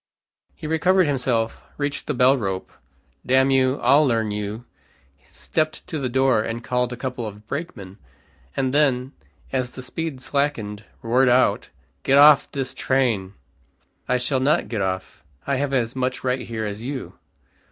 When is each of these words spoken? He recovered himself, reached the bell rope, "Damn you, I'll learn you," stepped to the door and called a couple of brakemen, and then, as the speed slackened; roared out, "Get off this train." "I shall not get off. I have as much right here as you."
He 0.55 0.65
recovered 0.65 1.05
himself, 1.05 1.61
reached 1.77 2.07
the 2.07 2.15
bell 2.15 2.35
rope, 2.35 2.71
"Damn 3.23 3.51
you, 3.51 3.79
I'll 3.83 4.03
learn 4.03 4.31
you," 4.31 4.65
stepped 5.29 5.85
to 5.85 5.99
the 5.99 6.09
door 6.09 6.41
and 6.41 6.63
called 6.63 6.91
a 6.91 6.97
couple 6.97 7.27
of 7.27 7.45
brakemen, 7.45 7.99
and 8.57 8.73
then, 8.73 9.11
as 9.51 9.69
the 9.69 9.83
speed 9.83 10.19
slackened; 10.19 10.85
roared 11.03 11.29
out, 11.29 11.69
"Get 12.01 12.17
off 12.17 12.51
this 12.51 12.73
train." 12.73 13.35
"I 14.07 14.17
shall 14.17 14.39
not 14.39 14.69
get 14.69 14.81
off. 14.81 15.23
I 15.45 15.57
have 15.57 15.71
as 15.71 15.95
much 15.95 16.23
right 16.23 16.47
here 16.47 16.65
as 16.65 16.81
you." 16.81 17.19